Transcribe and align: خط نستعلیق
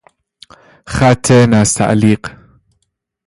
خط 0.87 1.31
نستعلیق 1.31 2.21